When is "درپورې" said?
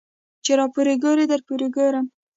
1.31-1.67